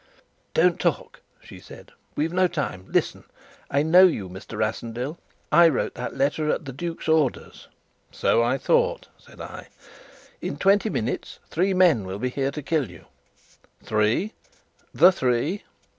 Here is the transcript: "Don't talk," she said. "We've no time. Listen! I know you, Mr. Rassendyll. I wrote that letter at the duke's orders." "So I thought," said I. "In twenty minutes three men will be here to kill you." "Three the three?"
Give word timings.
"Don't 0.55 0.79
talk," 0.79 1.21
she 1.43 1.59
said. 1.59 1.91
"We've 2.15 2.33
no 2.33 2.47
time. 2.47 2.85
Listen! 2.87 3.23
I 3.69 3.83
know 3.83 4.05
you, 4.07 4.27
Mr. 4.29 4.57
Rassendyll. 4.57 5.19
I 5.51 5.67
wrote 5.69 5.93
that 5.93 6.17
letter 6.17 6.49
at 6.49 6.65
the 6.65 6.73
duke's 6.73 7.07
orders." 7.07 7.67
"So 8.11 8.41
I 8.41 8.57
thought," 8.57 9.09
said 9.19 9.39
I. 9.39 9.67
"In 10.41 10.57
twenty 10.57 10.89
minutes 10.89 11.37
three 11.51 11.75
men 11.75 12.07
will 12.07 12.17
be 12.17 12.29
here 12.29 12.49
to 12.49 12.63
kill 12.63 12.89
you." 12.89 13.05
"Three 13.83 14.33
the 14.91 15.11
three?" 15.11 15.61